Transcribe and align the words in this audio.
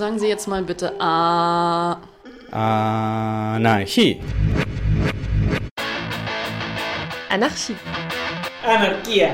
Sagen 0.00 0.18
Sie 0.18 0.28
jetzt 0.28 0.48
mal 0.48 0.62
bitte 0.62 0.98
A. 0.98 1.98
Anarchie. 2.50 4.18
Anarchie. 7.28 7.76
Anarchia. 8.64 9.28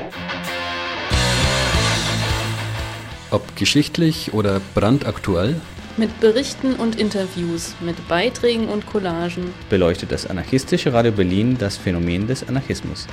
Ob 3.31 3.55
geschichtlich 3.55 4.33
oder 4.33 4.59
brandaktuell, 4.75 5.55
Mit 5.95 6.19
Berichten 6.19 6.73
und 6.73 6.99
Interviews, 6.99 7.73
mit 7.79 8.05
Beiträgen 8.09 8.67
und 8.67 8.85
Collagen. 8.87 9.53
beleuchtet 9.69 10.11
das 10.11 10.27
anarchistische 10.27 10.91
Radio 10.91 11.13
Berlin 11.13 11.57
das 11.57 11.77
Phänomen 11.77 12.27
des 12.27 12.45
Anarchismus. 12.45 13.07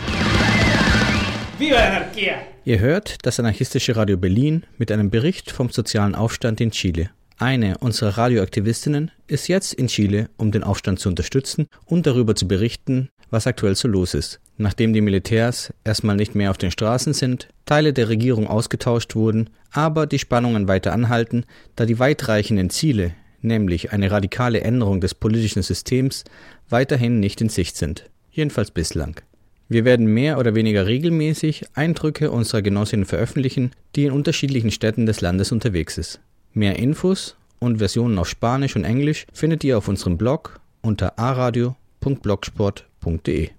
Viva 1.61 1.77
la 1.77 1.87
anarquía. 1.87 2.35
Ihr 2.65 2.81
hört 2.81 3.25
das 3.25 3.39
anarchistische 3.39 3.95
Radio 3.95 4.17
Berlin 4.17 4.65
mit 4.77 4.91
einem 4.91 5.09
Bericht 5.11 5.53
vom 5.53 5.71
sozialen 5.71 6.17
Aufstand 6.17 6.61
in 6.61 6.73
Chile. 6.73 7.11
Eine 7.37 7.79
unserer 7.79 8.17
Radioaktivistinnen 8.17 9.11
ist 9.27 9.49
jetzt 9.49 9.75
in 9.75 9.89
Chile, 9.89 10.31
um 10.37 10.53
den 10.53 10.63
Aufstand 10.63 11.01
zu 11.01 11.09
unterstützen 11.09 11.67
und 11.85 12.07
darüber 12.07 12.37
zu 12.37 12.47
berichten, 12.47 13.09
was 13.31 13.49
aktuell 13.49 13.75
so 13.75 13.89
los 13.89 14.15
ist. 14.15 14.41
Nachdem 14.57 14.93
die 14.93 15.01
Militärs 15.01 15.75
erstmal 15.83 16.15
nicht 16.15 16.37
mehr 16.37 16.53
auf 16.53 16.59
den 16.59 16.71
Straßen 16.71 17.13
sind, 17.13 17.49
Teile 17.67 17.93
der 17.93 18.09
Regierung 18.09 18.47
ausgetauscht 18.47 19.17
wurden, 19.17 19.51
aber 19.73 20.07
die 20.07 20.21
Spannungen 20.21 20.69
weiter 20.69 20.93
anhalten, 20.93 21.45
da 21.75 21.87
die 21.87 21.99
weitreichenden 21.99 22.71
Ziele, 22.71 23.15
nämlich 23.43 23.93
eine 23.93 24.13
radikale 24.13 24.61
Änderung 24.61 25.01
des 25.01 25.15
politischen 25.15 25.63
Systems, 25.63 26.23
weiterhin 26.69 27.19
nicht 27.19 27.41
in 27.41 27.49
Sicht 27.49 27.77
sind. 27.77 28.09
Jedenfalls 28.31 28.71
bislang. 28.71 29.21
Wir 29.69 29.85
werden 29.85 30.07
mehr 30.07 30.39
oder 30.39 30.55
weniger 30.55 30.87
regelmäßig 30.87 31.65
Eindrücke 31.75 32.31
unserer 32.31 32.63
Genossinnen 32.63 33.07
veröffentlichen, 33.07 33.73
die 33.97 34.05
in 34.05 34.13
unterschiedlichen 34.13 34.71
Städten 34.71 35.07
des 35.07 35.21
Landes 35.21 35.51
unterwegs 35.51 35.99
ist. 35.99 36.21
Mehr 36.57 36.79
Infos 36.79 37.35
und 37.59 37.79
Versionen 37.79 38.17
auf 38.17 38.29
Spanisch 38.29 38.77
und 38.77 38.85
Englisch 38.85 39.27
findet 39.33 39.65
ihr 39.65 39.77
auf 39.77 39.89
unserem 39.89 40.17
Blog 40.17 40.61
unter 40.83 41.19
aradio.blogsport.de. 41.19 43.51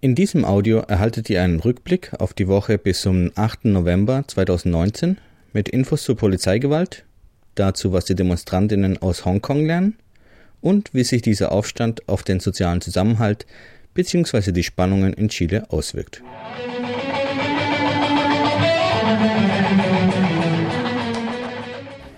In 0.00 0.14
diesem 0.14 0.44
Audio 0.44 0.78
erhaltet 0.78 1.28
ihr 1.28 1.42
einen 1.42 1.58
Rückblick 1.58 2.12
auf 2.20 2.34
die 2.34 2.46
Woche 2.46 2.78
bis 2.78 3.00
zum 3.00 3.32
8. 3.34 3.64
November 3.64 4.22
2019 4.28 5.18
mit 5.52 5.68
Infos 5.68 6.04
zur 6.04 6.16
Polizeigewalt, 6.16 7.04
dazu 7.56 7.92
was 7.92 8.04
die 8.04 8.14
Demonstrantinnen 8.14 8.98
aus 8.98 9.24
Hongkong 9.24 9.66
lernen 9.66 9.96
und 10.60 10.94
wie 10.94 11.02
sich 11.02 11.22
dieser 11.22 11.50
Aufstand 11.50 12.08
auf 12.08 12.22
den 12.22 12.38
sozialen 12.38 12.80
Zusammenhalt 12.80 13.44
bzw. 13.94 14.52
die 14.52 14.62
Spannungen 14.62 15.14
in 15.14 15.30
Chile 15.30 15.68
auswirkt. 15.72 16.22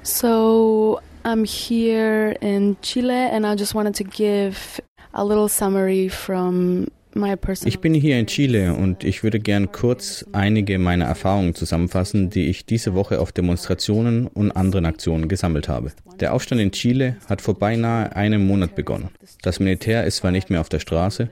So 0.09 1.01
I'm 1.23 1.45
here 1.45 2.34
in 2.41 2.78
Chile, 2.81 3.28
and 3.31 3.47
I 3.47 3.55
just 3.55 3.75
wanted 3.75 3.95
to 3.97 4.05
give 4.05 4.81
a 5.12 5.23
little 5.23 5.50
summary 5.50 6.09
from 6.09 6.87
my 7.15 7.37
personal. 7.37 7.69
Ich 7.69 7.81
bin 7.81 7.92
hier 7.92 8.19
in 8.19 8.27
Chile 8.27 8.73
und 8.73 9.05
ich 9.05 9.23
würde 9.23 9.39
gern 9.39 9.70
kurz 9.70 10.25
einige 10.33 10.78
meiner 10.78 11.05
Erfahrungen 11.05 11.55
zusammenfassen, 11.55 12.31
die 12.31 12.47
ich 12.47 12.65
diese 12.65 12.95
Woche 12.95 13.20
auf 13.20 13.33
Demonstrationen 13.33 14.28
und 14.28 14.50
anderen 14.53 14.87
Aktionen 14.87 15.28
gesammelt 15.28 15.69
habe. 15.69 15.92
Der 16.20 16.33
Aufstand 16.33 16.62
in 16.62 16.72
Chile 16.72 17.19
hat 17.28 17.43
vor 17.43 17.59
beinahe 17.59 18.17
einem 18.17 18.47
Monat 18.47 18.75
begonnen. 18.75 19.11
Das 19.43 19.61
Militär 19.61 20.05
ist 20.05 20.17
zwar 20.17 20.31
nicht 20.31 20.48
mehr 20.48 20.62
auf 20.62 20.70
der 20.70 20.81
Straße, 20.81 21.28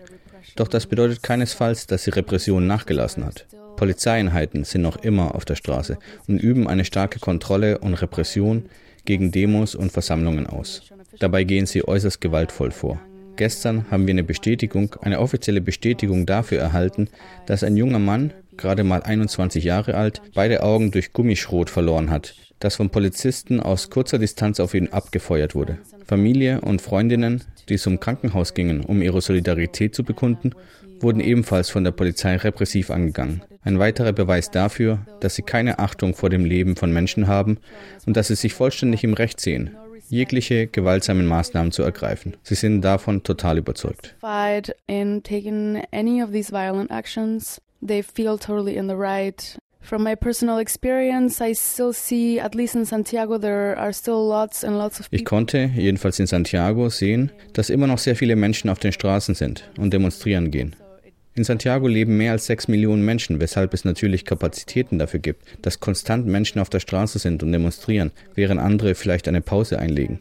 doch 0.54 0.68
das 0.68 0.86
bedeutet 0.86 1.22
keinesfalls, 1.22 1.86
dass 1.86 2.04
die 2.04 2.10
Repression 2.10 2.66
nachgelassen 2.66 3.24
hat. 3.24 3.46
Polizeieinheiten 3.76 4.64
sind 4.64 4.82
noch 4.82 4.96
immer 4.96 5.34
auf 5.34 5.44
der 5.44 5.54
Straße 5.54 5.98
und 6.26 6.38
üben 6.38 6.66
eine 6.68 6.84
starke 6.84 7.18
Kontrolle 7.18 7.78
und 7.78 7.94
Repression 7.94 8.66
gegen 9.04 9.30
Demos 9.30 9.74
und 9.74 9.92
Versammlungen 9.92 10.46
aus. 10.46 10.82
Dabei 11.18 11.44
gehen 11.44 11.66
sie 11.66 11.86
äußerst 11.86 12.20
gewaltvoll 12.20 12.70
vor. 12.70 13.00
Gestern 13.36 13.90
haben 13.90 14.06
wir 14.06 14.12
eine 14.12 14.24
Bestätigung, 14.24 14.96
eine 15.02 15.20
offizielle 15.20 15.60
Bestätigung 15.60 16.24
dafür 16.24 16.58
erhalten, 16.58 17.08
dass 17.44 17.62
ein 17.62 17.76
junger 17.76 17.98
Mann, 17.98 18.32
gerade 18.56 18.82
mal 18.82 19.02
21 19.02 19.62
Jahre 19.62 19.94
alt, 19.94 20.22
beide 20.34 20.62
Augen 20.62 20.90
durch 20.90 21.12
Gummischrot 21.12 21.68
verloren 21.68 22.10
hat, 22.10 22.34
das 22.60 22.76
von 22.76 22.88
Polizisten 22.88 23.60
aus 23.60 23.90
kurzer 23.90 24.18
Distanz 24.18 24.58
auf 24.58 24.72
ihn 24.72 24.88
abgefeuert 24.88 25.54
wurde. 25.54 25.78
Familie 26.06 26.62
und 26.62 26.80
Freundinnen, 26.80 27.44
die 27.68 27.76
zum 27.76 28.00
Krankenhaus 28.00 28.54
gingen, 28.54 28.80
um 28.80 29.02
ihre 29.02 29.20
Solidarität 29.20 29.94
zu 29.94 30.02
bekunden, 30.02 30.52
wurden 31.00 31.20
ebenfalls 31.20 31.70
von 31.70 31.84
der 31.84 31.90
Polizei 31.92 32.36
repressiv 32.36 32.90
angegangen. 32.90 33.42
Ein 33.62 33.78
weiterer 33.78 34.12
Beweis 34.12 34.50
dafür, 34.50 35.00
dass 35.20 35.34
sie 35.34 35.42
keine 35.42 35.78
Achtung 35.78 36.14
vor 36.14 36.30
dem 36.30 36.44
Leben 36.44 36.76
von 36.76 36.92
Menschen 36.92 37.26
haben 37.26 37.58
und 38.06 38.16
dass 38.16 38.28
sie 38.28 38.36
sich 38.36 38.54
vollständig 38.54 39.04
im 39.04 39.14
Recht 39.14 39.40
sehen, 39.40 39.76
jegliche 40.08 40.66
gewaltsamen 40.66 41.26
Maßnahmen 41.26 41.72
zu 41.72 41.82
ergreifen. 41.82 42.36
Sie 42.42 42.54
sind 42.54 42.82
davon 42.82 43.22
total 43.22 43.58
überzeugt. 43.58 44.14
They 47.86 48.02
feel 48.02 48.38
totally 48.38 48.76
in 48.76 48.88
the 48.88 48.94
right. 48.96 49.58
From 49.82 50.02
my 50.02 50.16
personal 50.16 50.58
experience, 50.58 51.40
I 51.40 51.54
still 51.54 51.92
see, 51.92 52.40
at 52.40 52.56
least 52.56 52.74
in 52.74 52.84
Santiago, 52.84 53.38
there 53.38 53.76
are 53.78 53.92
still 53.92 54.26
lots 54.26 54.64
and 54.64 54.76
lots 54.76 54.98
of 54.98 55.06
Ich 55.12 55.20
people. 55.20 55.24
konnte, 55.26 55.70
jedenfalls 55.76 56.18
in 56.18 56.26
Santiago, 56.26 56.88
sehen, 56.88 57.30
dass 57.52 57.70
immer 57.70 57.86
noch 57.86 57.98
sehr 57.98 58.16
viele 58.16 58.34
Menschen 58.34 58.68
auf 58.68 58.80
den 58.80 58.90
Straßen 58.92 59.36
sind 59.36 59.70
und 59.78 59.92
demonstrieren 59.92 60.50
gehen. 60.50 60.74
In 61.36 61.44
Santiago 61.44 61.86
leben 61.86 62.16
mehr 62.16 62.32
als 62.32 62.46
sechs 62.46 62.66
Millionen 62.66 63.04
Menschen, 63.04 63.40
weshalb 63.40 63.74
es 63.74 63.84
natürlich 63.84 64.24
Kapazitäten 64.24 64.98
dafür 64.98 65.20
gibt, 65.20 65.44
dass 65.60 65.80
konstant 65.80 66.26
Menschen 66.26 66.60
auf 66.60 66.70
der 66.70 66.80
Straße 66.80 67.18
sind 67.18 67.42
und 67.42 67.52
demonstrieren, 67.52 68.10
während 68.34 68.58
andere 68.58 68.94
vielleicht 68.94 69.28
eine 69.28 69.42
Pause 69.42 69.78
einlegen. 69.78 70.20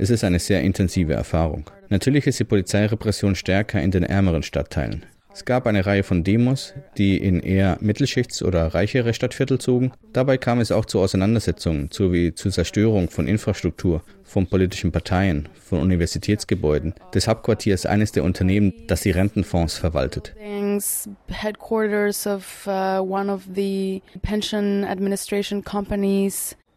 Es 0.00 0.10
ist 0.10 0.24
eine 0.24 0.40
sehr 0.40 0.62
intensive 0.62 1.12
Erfahrung. 1.12 1.70
Natürlich 1.88 2.26
ist 2.26 2.40
die 2.40 2.44
Polizeirepression 2.44 3.36
stärker 3.36 3.80
in 3.80 3.92
den 3.92 4.02
ärmeren 4.02 4.42
Stadtteilen. 4.42 5.04
Es 5.32 5.44
gab 5.44 5.66
eine 5.66 5.86
Reihe 5.86 6.02
von 6.02 6.24
Demos, 6.24 6.74
die 6.98 7.16
in 7.16 7.40
eher 7.40 7.78
Mittelschichts- 7.80 8.42
oder 8.42 8.74
reichere 8.74 9.14
Stadtviertel 9.14 9.58
zogen. 9.58 9.92
Dabei 10.12 10.38
kam 10.38 10.60
es 10.60 10.72
auch 10.72 10.84
zu 10.84 10.98
Auseinandersetzungen 11.00 11.88
sowie 11.92 12.34
zur 12.34 12.50
Zerstörung 12.50 13.08
von 13.10 13.28
Infrastruktur, 13.28 14.02
von 14.24 14.46
politischen 14.46 14.92
Parteien, 14.92 15.48
von 15.54 15.80
Universitätsgebäuden, 15.80 16.94
des 17.14 17.28
Hauptquartiers 17.28 17.86
eines 17.86 18.12
der 18.12 18.24
Unternehmen, 18.24 18.72
das 18.86 19.02
die 19.02 19.12
Rentenfonds 19.12 19.78
verwaltet. 19.78 20.34
Uh, 20.36 20.78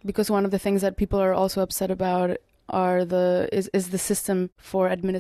because 0.06 0.30
one 0.30 0.46
of 0.46 0.52
the 0.52 0.60
things 0.60 0.82
that 0.82 0.98
people 0.98 1.20
are 1.20 1.34
also 1.34 1.62
upset 1.62 1.90
about 1.90 2.38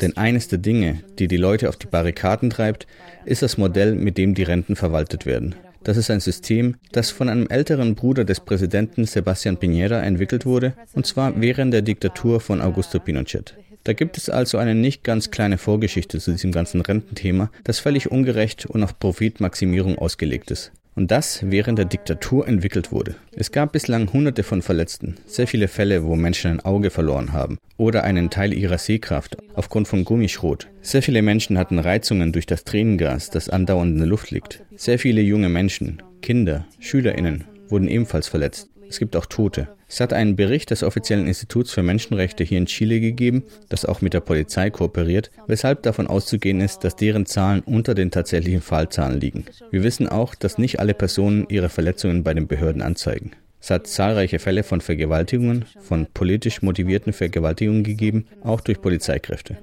Denn 0.01 0.17
eines 0.17 0.47
der 0.47 0.59
Dinge, 0.59 1.03
die 1.19 1.27
die 1.27 1.37
Leute 1.37 1.69
auf 1.69 1.77
die 1.77 1.87
Barrikaden 1.87 2.49
treibt, 2.49 2.87
ist 3.25 3.41
das 3.41 3.57
Modell, 3.57 3.95
mit 3.95 4.17
dem 4.17 4.33
die 4.33 4.43
Renten 4.43 4.75
verwaltet 4.75 5.25
werden. 5.25 5.55
Das 5.83 5.97
ist 5.97 6.09
ein 6.09 6.21
System, 6.21 6.75
das 6.93 7.09
von 7.11 7.27
einem 7.27 7.47
älteren 7.47 7.95
Bruder 7.95 8.23
des 8.23 8.39
Präsidenten 8.39 9.03
Sebastián 9.03 9.57
Piñera 9.57 9.99
entwickelt 9.99 10.45
wurde, 10.45 10.73
und 10.93 11.05
zwar 11.05 11.39
während 11.41 11.73
der 11.73 11.81
Diktatur 11.81 12.39
von 12.39 12.61
Augusto 12.61 12.99
Pinochet. 12.99 13.55
Da 13.83 13.91
gibt 13.91 14.17
es 14.17 14.29
also 14.29 14.57
eine 14.57 14.75
nicht 14.75 15.03
ganz 15.03 15.29
kleine 15.29 15.57
Vorgeschichte 15.57 16.19
zu 16.19 16.31
diesem 16.31 16.53
ganzen 16.53 16.79
Rententhema, 16.79 17.51
das 17.65 17.79
völlig 17.79 18.09
ungerecht 18.09 18.65
und 18.65 18.81
auf 18.81 18.97
Profitmaximierung 18.97 19.97
ausgelegt 19.97 20.51
ist. 20.51 20.71
Und 20.95 21.11
das 21.11 21.41
während 21.49 21.79
der 21.79 21.85
Diktatur 21.85 22.47
entwickelt 22.47 22.91
wurde. 22.91 23.15
Es 23.31 23.51
gab 23.51 23.71
bislang 23.71 24.11
hunderte 24.13 24.43
von 24.43 24.61
Verletzten, 24.61 25.15
sehr 25.25 25.47
viele 25.47 25.67
Fälle, 25.67 26.03
wo 26.03 26.15
Menschen 26.15 26.51
ein 26.51 26.59
Auge 26.59 26.89
verloren 26.91 27.33
haben 27.33 27.57
oder 27.77 28.03
einen 28.03 28.29
Teil 28.29 28.53
ihrer 28.53 28.77
Sehkraft 28.77 29.37
aufgrund 29.55 29.87
von 29.87 30.05
Gummischrot. 30.05 30.67
Sehr 30.81 31.01
viele 31.01 31.21
Menschen 31.21 31.57
hatten 31.57 31.79
Reizungen 31.79 32.31
durch 32.31 32.45
das 32.45 32.63
Tränengas, 32.63 33.29
das 33.29 33.49
andauernd 33.49 33.93
in 33.93 33.97
der 33.97 34.07
Luft 34.07 34.31
liegt. 34.31 34.63
Sehr 34.75 34.99
viele 34.99 35.21
junge 35.21 35.49
Menschen, 35.49 36.01
Kinder, 36.21 36.65
SchülerInnen 36.79 37.45
wurden 37.69 37.87
ebenfalls 37.87 38.27
verletzt. 38.27 38.69
Es 38.93 38.99
gibt 38.99 39.15
auch 39.15 39.25
Tote. 39.25 39.69
Es 39.87 39.99
hat 39.99 40.13
einen 40.13 40.35
Bericht 40.35 40.69
des 40.69 40.83
offiziellen 40.83 41.25
Instituts 41.25 41.71
für 41.71 41.81
Menschenrechte 41.81 42.43
hier 42.43 42.59
in 42.59 42.67
Chile 42.67 42.99
gegeben, 42.99 43.41
das 43.67 43.85
auch 43.85 44.01
mit 44.01 44.13
der 44.13 44.19
Polizei 44.19 44.69
kooperiert, 44.69 45.31
weshalb 45.47 45.81
davon 45.81 46.05
auszugehen 46.05 46.61
ist, 46.61 46.83
dass 46.83 46.95
deren 46.95 47.25
Zahlen 47.25 47.61
unter 47.61 47.95
den 47.95 48.11
tatsächlichen 48.11 48.61
Fallzahlen 48.61 49.19
liegen. 49.19 49.45
Wir 49.71 49.81
wissen 49.81 50.07
auch, 50.07 50.35
dass 50.35 50.59
nicht 50.59 50.79
alle 50.79 50.93
Personen 50.93 51.47
ihre 51.49 51.69
Verletzungen 51.69 52.23
bei 52.23 52.35
den 52.35 52.45
Behörden 52.45 52.83
anzeigen. 52.83 53.31
Es 53.59 53.71
hat 53.71 53.87
zahlreiche 53.87 54.37
Fälle 54.37 54.61
von 54.61 54.79
Vergewaltigungen, 54.79 55.65
von 55.79 56.05
politisch 56.13 56.61
motivierten 56.61 57.11
Vergewaltigungen 57.11 57.83
gegeben, 57.83 58.27
auch 58.43 58.61
durch 58.61 58.79
Polizeikräfte. 58.79 59.57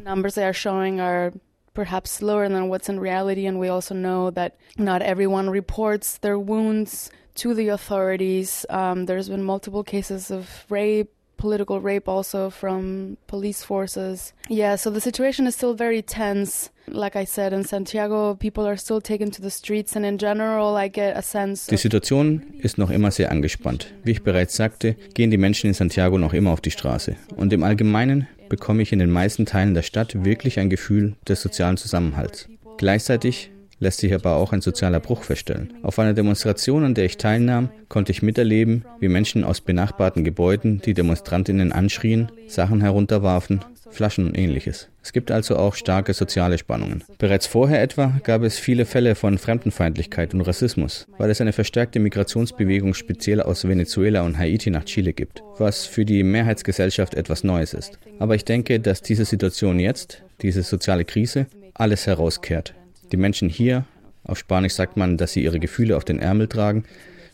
The 1.74 1.82
numbers 1.82 1.90
they 1.90 1.94
are 1.94 2.00
showing 2.00 2.20
are 2.20 2.20
perhaps 2.20 2.22
lower 2.22 2.48
than 2.48 2.68
what's 2.68 2.88
in 2.88 3.00
reality, 3.00 3.46
and 3.46 3.58
we 3.58 3.68
also 3.68 3.94
know 3.94 4.30
that 4.30 4.56
not 4.76 5.02
everyone 5.02 5.50
reports 5.50 6.18
their 6.18 6.38
wounds 6.38 7.10
to 7.36 7.54
the 7.54 7.68
authorities. 7.68 8.66
Um, 8.68 9.06
there's 9.06 9.28
been 9.28 9.44
multiple 9.44 9.84
cases 9.84 10.30
of 10.30 10.66
rape 10.68 11.08
political 11.40 11.80
rape 11.80 12.08
also 12.08 12.50
from 12.50 13.16
police 13.26 13.64
forces. 13.64 14.34
Yeah, 14.50 14.76
so 14.76 14.90
the 14.90 15.00
situation 15.00 15.46
is 15.46 15.54
still 15.54 15.74
very 15.74 16.02
tense. 16.02 16.70
Like 16.86 17.16
I 17.16 17.24
said, 17.24 17.52
in 17.52 17.64
Santiago, 17.64 18.34
people 18.34 18.66
are 18.66 18.76
still 18.76 19.00
taken 19.00 19.30
to 19.30 19.40
the 19.40 19.50
streets, 19.50 19.96
and 19.96 20.04
in 20.04 20.18
general, 20.18 20.76
I 20.76 20.88
get 20.88 21.16
a 21.16 21.22
sense. 21.22 21.70
Die 21.70 21.78
Situation 21.78 22.42
ist 22.62 22.76
noch 22.78 22.90
immer 22.90 23.10
sehr 23.10 23.30
angespannt. 23.30 23.86
Wie 24.04 24.10
ich 24.10 24.22
bereits 24.22 24.54
sagte, 24.54 24.96
gehen 25.14 25.30
die 25.30 25.38
Menschen 25.38 25.68
in 25.68 25.74
Santiago 25.74 26.18
noch 26.18 26.34
immer 26.34 26.50
auf 26.52 26.60
die 26.60 26.70
Straße. 26.70 27.16
Und 27.36 27.52
im 27.52 27.62
Allgemeinen 27.62 28.28
bekomme 28.50 28.82
ich 28.82 28.92
in 28.92 28.98
den 28.98 29.10
meisten 29.10 29.46
Teilen 29.46 29.72
der 29.72 29.80
Stadt 29.82 30.24
wirklich 30.26 30.60
ein 30.60 30.68
Gefühl 30.68 31.14
des 31.26 31.40
sozialen 31.40 31.78
Zusammenhalts. 31.78 32.50
Gleichzeitig 32.76 33.50
lässt 33.80 33.98
sich 33.98 34.14
aber 34.14 34.36
auch 34.36 34.52
ein 34.52 34.60
sozialer 34.60 35.00
Bruch 35.00 35.24
feststellen. 35.24 35.72
Auf 35.82 35.98
einer 35.98 36.14
Demonstration, 36.14 36.84
an 36.84 36.94
der 36.94 37.06
ich 37.06 37.16
teilnahm, 37.16 37.70
konnte 37.88 38.12
ich 38.12 38.22
miterleben, 38.22 38.84
wie 39.00 39.08
Menschen 39.08 39.42
aus 39.42 39.60
benachbarten 39.60 40.22
Gebäuden 40.22 40.80
die 40.80 40.94
Demonstrantinnen 40.94 41.72
anschrien, 41.72 42.30
Sachen 42.46 42.80
herunterwarfen, 42.82 43.60
Flaschen 43.90 44.26
und 44.26 44.38
ähnliches. 44.38 44.88
Es 45.02 45.12
gibt 45.12 45.30
also 45.30 45.56
auch 45.56 45.74
starke 45.74 46.14
soziale 46.14 46.58
Spannungen. 46.58 47.02
Bereits 47.18 47.46
vorher 47.46 47.82
etwa 47.82 48.20
gab 48.22 48.42
es 48.42 48.58
viele 48.58 48.84
Fälle 48.84 49.14
von 49.14 49.38
Fremdenfeindlichkeit 49.38 50.32
und 50.32 50.42
Rassismus, 50.42 51.08
weil 51.18 51.30
es 51.30 51.40
eine 51.40 51.52
verstärkte 51.52 51.98
Migrationsbewegung 51.98 52.94
speziell 52.94 53.42
aus 53.42 53.66
Venezuela 53.66 54.22
und 54.22 54.38
Haiti 54.38 54.70
nach 54.70 54.84
Chile 54.84 55.12
gibt, 55.12 55.42
was 55.58 55.86
für 55.86 56.04
die 56.04 56.22
Mehrheitsgesellschaft 56.22 57.14
etwas 57.14 57.42
Neues 57.42 57.74
ist. 57.74 57.98
Aber 58.18 58.34
ich 58.34 58.44
denke, 58.44 58.78
dass 58.78 59.02
diese 59.02 59.24
Situation 59.24 59.80
jetzt, 59.80 60.22
diese 60.42 60.62
soziale 60.62 61.04
Krise, 61.04 61.46
alles 61.74 62.06
herauskehrt. 62.06 62.74
Die 63.12 63.16
Menschen 63.16 63.48
hier, 63.48 63.84
auf 64.24 64.38
Spanisch 64.38 64.74
sagt 64.74 64.96
man, 64.96 65.16
dass 65.16 65.32
sie 65.32 65.42
ihre 65.42 65.58
Gefühle 65.58 65.96
auf 65.96 66.04
den 66.04 66.18
Ärmel 66.18 66.48
tragen, 66.48 66.84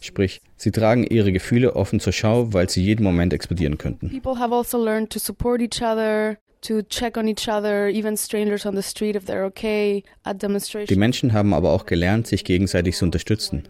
sprich, 0.00 0.40
sie 0.56 0.70
tragen 0.70 1.04
ihre 1.04 1.32
Gefühle 1.32 1.76
offen 1.76 2.00
zur 2.00 2.12
Schau, 2.12 2.52
weil 2.52 2.70
sie 2.70 2.82
jeden 2.82 3.04
Moment 3.04 3.32
explodieren 3.32 3.76
könnten. 3.78 4.10
People 4.10 4.38
have 4.38 4.54
also 4.54 4.82
learned 4.82 5.10
to 5.10 5.18
support 5.18 5.60
each 5.60 5.82
other, 5.82 6.38
to 6.62 6.82
check 6.82 7.16
on 7.16 7.28
each 7.28 7.48
other, 7.48 7.88
even 7.88 8.16
strangers 8.16 8.64
on 8.64 8.74
the 8.74 8.82
street 8.82 9.16
if 9.16 9.24
they're 9.24 9.44
okay 9.44 10.02
at 10.24 10.42
demonstrations. 10.42 10.88
Die 10.88 10.96
Menschen 10.96 11.32
haben 11.32 11.52
aber 11.52 11.70
auch 11.72 11.86
gelernt, 11.86 12.26
sich 12.26 12.44
gegenseitig 12.44 12.96
zu 12.96 13.04
unterstützen, 13.04 13.64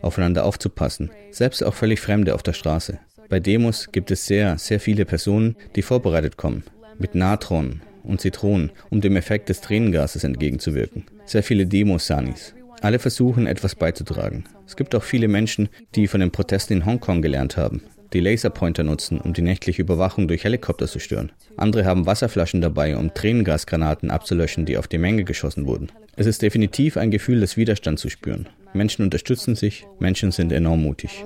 aufeinander 0.00 0.44
aufzupassen, 0.44 1.10
selbst 1.30 1.62
auch 1.62 1.74
völlig 1.74 2.00
Fremde 2.00 2.34
auf 2.34 2.42
der 2.42 2.54
Straße. 2.54 2.98
Bei 3.28 3.38
Demos 3.38 3.92
gibt 3.92 4.10
es 4.10 4.26
sehr, 4.26 4.58
sehr 4.58 4.80
viele 4.80 5.04
Personen, 5.04 5.56
die 5.76 5.82
vorbereitet 5.82 6.36
kommen, 6.36 6.64
mit 6.98 7.14
Natron, 7.14 7.80
und 8.02 8.20
Zitronen, 8.20 8.70
um 8.90 9.00
dem 9.00 9.16
Effekt 9.16 9.48
des 9.48 9.60
Tränengases 9.60 10.24
entgegenzuwirken. 10.24 11.04
Sehr 11.26 11.42
viele 11.42 11.66
Demos-Sanis. 11.66 12.54
Alle 12.80 12.98
versuchen, 12.98 13.46
etwas 13.46 13.74
beizutragen. 13.74 14.44
Es 14.66 14.76
gibt 14.76 14.94
auch 14.94 15.02
viele 15.02 15.28
Menschen, 15.28 15.68
die 15.94 16.06
von 16.06 16.20
den 16.20 16.30
Protesten 16.30 16.74
in 16.74 16.86
Hongkong 16.86 17.20
gelernt 17.20 17.56
haben, 17.56 17.82
die 18.12 18.20
Laserpointer 18.20 18.82
nutzen, 18.82 19.20
um 19.20 19.34
die 19.34 19.42
nächtliche 19.42 19.82
Überwachung 19.82 20.28
durch 20.28 20.44
Helikopter 20.44 20.86
zu 20.86 20.98
stören. 20.98 21.30
Andere 21.56 21.84
haben 21.84 22.06
Wasserflaschen 22.06 22.60
dabei, 22.60 22.96
um 22.96 23.12
Tränengasgranaten 23.12 24.10
abzulöschen, 24.10 24.64
die 24.64 24.78
auf 24.78 24.88
die 24.88 24.98
Menge 24.98 25.24
geschossen 25.24 25.66
wurden. 25.66 25.92
Es 26.16 26.26
ist 26.26 26.42
definitiv 26.42 26.96
ein 26.96 27.10
Gefühl 27.10 27.40
des 27.40 27.56
Widerstands 27.56 28.02
zu 28.02 28.08
spüren. 28.08 28.48
Menschen 28.72 29.04
unterstützen 29.04 29.54
sich, 29.54 29.86
Menschen 29.98 30.32
sind 30.32 30.52
enorm 30.52 30.82
mutig. 30.82 31.24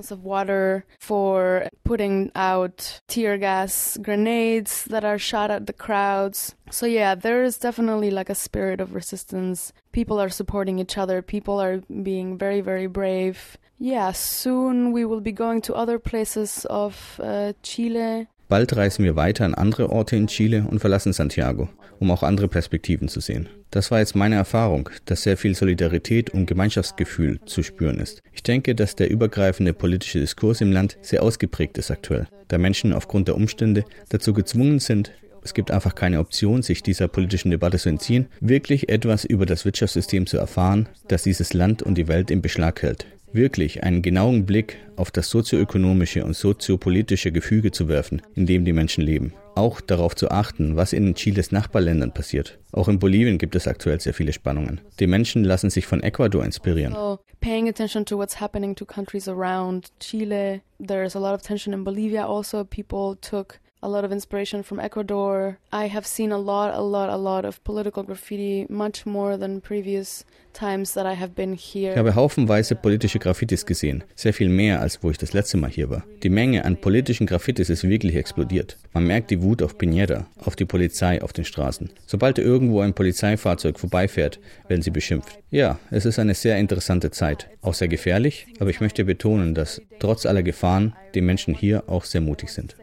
So 6.71 6.87
yeah, 6.87 7.15
there 7.15 7.43
is 7.43 7.59
definitely 7.59 8.09
like 8.09 8.29
a 8.29 8.35
spirit 8.35 8.81
of 8.81 8.95
resistance. 8.95 9.71
People 9.91 10.19
are 10.19 10.29
supporting 10.29 10.79
each 10.79 10.97
other. 10.97 11.21
People 11.21 11.61
are 11.61 11.81
being 11.89 12.37
very, 12.37 12.61
very 12.61 12.87
brave. 12.87 13.57
Yeah, 13.77 14.13
soon 14.13 14.93
we 14.93 15.05
will 15.05 15.21
be 15.21 15.33
going 15.33 15.61
to 15.63 15.75
other 15.75 15.99
places 15.99 16.65
of 16.69 17.19
uh, 17.21 17.53
Chile. 17.61 18.27
Bald 18.47 18.75
reisen 18.75 19.03
wir 19.03 19.15
weiter 19.15 19.45
an 19.45 19.55
andere 19.55 19.89
Orte 19.89 20.15
in 20.15 20.27
Chile 20.27 20.65
und 20.69 20.79
verlassen 20.79 21.13
Santiago, 21.13 21.67
um 21.99 22.11
auch 22.11 22.21
andere 22.21 22.47
Perspektiven 22.47 23.07
zu 23.07 23.19
sehen. 23.19 23.49
Das 23.71 23.89
war 23.89 23.99
jetzt 23.99 24.15
meine 24.15 24.35
Erfahrung, 24.35 24.89
dass 25.05 25.23
sehr 25.23 25.35
viel 25.35 25.55
Solidarität 25.55 26.29
und 26.29 26.45
Gemeinschaftsgefühl 26.45 27.39
zu 27.45 27.63
spüren 27.63 27.99
ist. 27.99 28.21
Ich 28.33 28.43
denke, 28.43 28.75
dass 28.75 28.95
der 28.95 29.09
übergreifende 29.09 29.73
politische 29.73 30.19
Diskurs 30.19 30.61
im 30.61 30.71
Land 30.71 30.97
sehr 31.01 31.23
ausgeprägt 31.23 31.77
ist 31.79 31.89
aktuell, 31.89 32.27
da 32.47 32.57
Menschen 32.57 32.93
aufgrund 32.93 33.27
der 33.27 33.35
Umstände 33.35 33.83
dazu 34.09 34.33
gezwungen 34.33 34.79
sind, 34.79 35.11
es 35.45 35.53
gibt 35.53 35.71
einfach 35.71 35.95
keine 35.95 36.19
Option, 36.19 36.63
sich 36.63 36.83
dieser 36.83 37.07
politischen 37.07 37.51
Debatte 37.51 37.77
zu 37.77 37.87
entziehen, 37.87 38.27
wirklich 38.41 38.89
etwas 38.89 39.23
über 39.23 39.45
das 39.45 39.63
Wirtschaftssystem 39.63 40.25
zu 40.25 40.37
erfahren, 40.37 40.89
das 41.07 41.23
dieses 41.23 41.53
Land 41.53 41.83
und 41.83 41.95
die 41.95 42.09
Welt 42.09 42.31
in 42.31 42.41
Beschlag 42.41 42.81
hält 42.81 43.05
wirklich 43.35 43.83
einen 43.83 44.01
genauen 44.01 44.45
Blick 44.45 44.77
auf 44.95 45.11
das 45.11 45.29
sozioökonomische 45.29 46.25
und 46.25 46.35
soziopolitische 46.35 47.31
Gefüge 47.31 47.71
zu 47.71 47.87
werfen, 47.87 48.21
in 48.33 48.45
dem 48.45 48.65
die 48.65 48.73
Menschen 48.73 49.03
leben. 49.03 49.33
Auch 49.55 49.81
darauf 49.81 50.15
zu 50.15 50.31
achten, 50.31 50.75
was 50.75 50.93
in 50.93 51.15
Chiles 51.15 51.51
Nachbarländern 51.51 52.13
passiert. 52.13 52.57
Auch 52.71 52.87
in 52.87 52.99
Bolivien 52.99 53.37
gibt 53.37 53.55
es 53.55 53.67
aktuell 53.67 53.99
sehr 53.99 54.13
viele 54.13 54.33
Spannungen. 54.33 54.81
Die 54.99 55.07
Menschen 55.07 55.43
lassen 55.43 55.69
sich 55.69 55.85
von 55.85 56.01
Ecuador 56.01 56.43
inspirieren. 56.43 56.93
So 56.93 57.19
paying 57.39 57.69
attention 57.69 58.05
to 58.05 58.17
what's 58.17 58.39
happening 58.39 58.75
to 58.75 58.85
countries 58.85 59.27
around 59.27 59.87
Chile. 59.99 60.61
There's 60.85 61.15
a 61.15 61.19
lot 61.19 61.35
of 61.35 61.41
tension 61.41 61.73
in 61.73 61.83
Bolivia 61.83 62.25
also. 62.25 62.65
People 62.65 63.17
took 63.21 63.59
a 63.85 63.87
lot 63.87 64.03
of 64.03 64.11
inspiration 64.11 64.63
from 64.63 64.79
Ecuador. 64.79 65.59
I 65.71 65.85
have 65.85 66.07
seen 66.07 66.31
a 66.31 66.39
lot, 66.39 66.73
a 66.73 66.81
lot, 66.81 67.09
a 67.09 67.17
lot 67.17 67.45
of 67.45 67.63
political 67.63 68.01
graffiti, 68.01 68.65
much 68.67 69.05
more 69.05 69.37
than 69.37 69.61
previous 69.61 70.25
times 70.55 70.93
that 70.93 71.05
I 71.05 71.19
have 71.19 71.33
been 71.33 71.53
here. 71.53 71.91
Ich 71.91 71.97
habe 71.97 72.15
haufenweise 72.15 72.75
politische 72.75 73.19
Graffitis 73.19 73.65
gesehen, 73.65 74.03
sehr 74.15 74.33
viel 74.33 74.49
mehr 74.49 74.81
als 74.81 75.03
wo 75.03 75.11
ich 75.11 75.17
das 75.17 75.33
letzte 75.33 75.57
Mal 75.57 75.69
hier 75.69 75.89
war. 75.89 76.03
Die 76.23 76.29
Menge 76.29 76.65
an 76.65 76.77
politischen 76.77 77.27
Graffitis 77.27 77.69
ist 77.69 77.87
wirklich 77.87 78.15
explodiert. 78.15 78.77
Man 78.93 79.05
merkt 79.05 79.31
die 79.31 79.41
Wut 79.41 79.61
auf 79.61 79.75
Piñera, 79.77 80.25
auf 80.37 80.55
die 80.55 80.65
Polizei 80.65 81.21
auf 81.21 81.33
den 81.33 81.45
Straßen. 81.45 81.89
Sobald 82.05 82.39
irgendwo 82.39 82.79
ein 82.79 82.93
Polizeifahrzeug 82.93 83.79
vorbeifährt, 83.79 84.39
werden 84.67 84.81
sie 84.81 84.91
beschimpft. 84.91 85.37
Ja, 85.51 85.79
es 85.91 86.05
ist 86.05 86.19
eine 86.19 86.33
sehr 86.33 86.57
interessante 86.57 87.11
Zeit, 87.11 87.49
auch 87.61 87.73
sehr 87.73 87.87
gefährlich, 87.87 88.47
aber 88.59 88.69
ich 88.69 88.81
möchte 88.81 89.05
betonen, 89.05 89.53
dass 89.53 89.81
trotz 89.99 90.25
aller 90.25 90.43
Gefahren 90.43 90.95
die 91.13 91.21
Menschen 91.21 91.53
hier 91.53 91.83
auch 91.87 92.03
sehr 92.05 92.21
mutig 92.21 92.49
sind. 92.49 92.75